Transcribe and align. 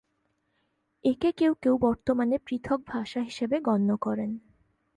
একে 1.03 1.29
কেউ 1.31 1.53
কেউ 1.61 1.75
বর্তমানে 1.77 2.35
পৃথক 2.45 2.79
ভাষা 2.87 3.19
হিসেবে 3.21 3.57
গণ্য 3.59 3.89
করেন। 3.97 4.31